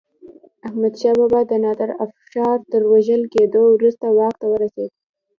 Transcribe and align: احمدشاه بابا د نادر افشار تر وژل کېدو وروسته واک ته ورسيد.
احمدشاه 0.67 1.15
بابا 1.19 1.41
د 1.47 1.51
نادر 1.63 1.89
افشار 2.05 2.57
تر 2.71 2.81
وژل 2.91 3.21
کېدو 3.33 3.61
وروسته 3.69 4.05
واک 4.17 4.35
ته 4.41 4.47
ورسيد. 4.53 4.91